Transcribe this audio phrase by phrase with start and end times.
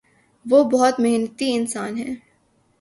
[0.45, 2.13] وہ بہت محنتی انسان ہے۔